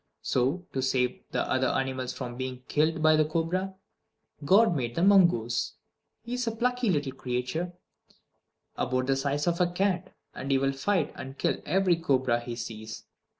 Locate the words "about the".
8.75-9.15